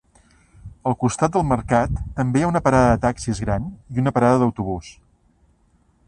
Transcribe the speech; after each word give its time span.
Al 0.91 0.95
costat 1.01 1.33
del 1.35 1.43
mercat 1.49 1.99
també 2.19 2.41
hi 2.41 2.45
ha 2.45 2.49
una 2.53 2.61
parada 2.69 2.89
de 2.95 3.03
taxis 3.03 3.41
gran 3.45 3.67
i 3.97 4.01
una 4.05 4.15
parada 4.15 4.41
d'autobús. 4.45 4.89